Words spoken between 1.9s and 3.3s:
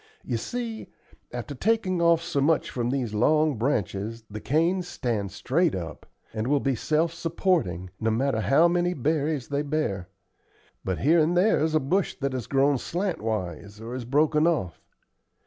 off so much from these